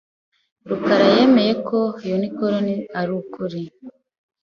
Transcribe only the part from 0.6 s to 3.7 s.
rukarayemera ko unicorn ari ukuri.